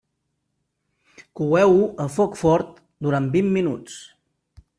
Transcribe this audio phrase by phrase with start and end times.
[1.41, 4.01] Coeu-ho a foc fort durant vint minuts.